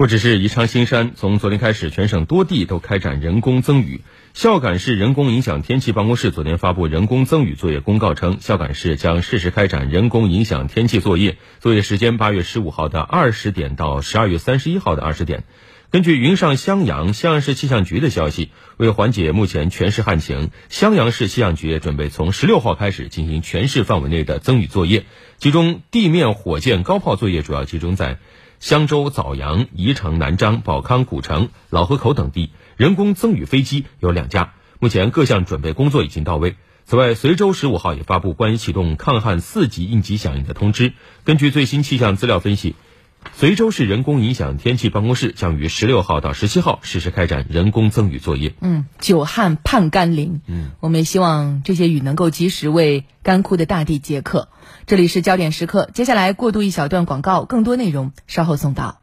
[0.00, 4.00] 不只是宜昌新山，从昨天开始，全省多地都开展人工增雨。
[4.32, 15.44] 孝感市人工影响天气办公室昨天发布人工增雨作业公告称，孝感市将适时开展人工影响天气作业，作业时间八月十五号的二十点到十二月三十一号的二十点。
[15.90, 25.04] 根据云上襄阳襄阳市气象局的消息，为缓解目前全市旱情，襄阳市气象局准备从十六号开始进行全市范围内的增雨作业，
[25.38, 28.18] 其中地面火箭高炮作业主要集中在。
[28.60, 34.52] 襄州、枣阳、宜城、南漳、保康、古城、老河口等地，人工增雨飞机有两架。
[34.78, 36.54] 目前各项准备工作已经到位。
[36.84, 40.92] 此外，随州十五号也发布关于启动抗旱四级应急响应的通知。
[41.24, 42.76] 根据最新气象资料分析。
[43.32, 48.54] 随州市人工影响天气办公室将于十六号到十七号实施开展人工增雨作业。
[48.60, 50.40] 嗯，久旱盼甘霖。
[50.46, 54.48] 嗯，我们也希望这些雨能够及时为干枯的大地解渴。
[54.86, 58.98] 这里是焦点时刻，接下来过渡一小段广告，更多内容稍后送到。